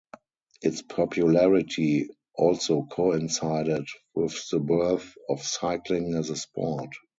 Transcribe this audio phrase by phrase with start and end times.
[0.63, 3.85] Its popularity also coincided
[4.15, 6.89] with the birth of cycling as a sport.